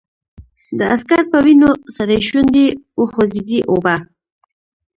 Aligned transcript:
د 0.77 0.79
عسکر 0.93 1.21
په 1.31 1.37
وينو 1.45 1.69
سرې 1.95 2.17
شونډې 2.27 2.67
وخوځېدې: 3.01 3.59
اوبه! 3.71 3.95